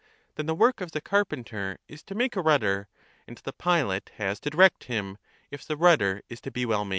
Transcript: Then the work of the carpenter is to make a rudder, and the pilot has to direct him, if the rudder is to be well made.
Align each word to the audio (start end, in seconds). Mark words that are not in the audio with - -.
Then 0.33 0.47
the 0.47 0.55
work 0.55 0.81
of 0.81 0.93
the 0.93 0.99
carpenter 0.99 1.77
is 1.87 2.01
to 2.05 2.15
make 2.15 2.35
a 2.35 2.41
rudder, 2.41 2.87
and 3.27 3.37
the 3.37 3.53
pilot 3.53 4.09
has 4.15 4.39
to 4.39 4.49
direct 4.49 4.85
him, 4.85 5.19
if 5.51 5.63
the 5.63 5.77
rudder 5.77 6.23
is 6.27 6.41
to 6.41 6.49
be 6.49 6.65
well 6.65 6.85
made. 6.85 6.89